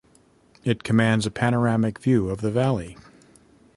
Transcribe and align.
It 0.63 0.81
commands 0.83 1.27
a 1.27 1.29
panoramic 1.29 1.99
view 1.99 2.29
of 2.31 2.41
the 2.41 2.49
valley. 2.49 2.97